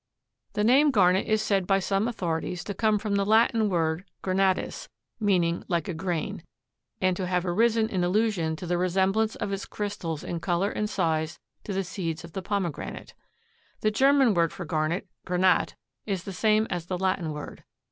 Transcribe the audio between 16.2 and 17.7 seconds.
the same as the Latin word.